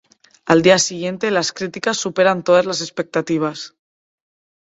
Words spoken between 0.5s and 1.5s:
día siguiente,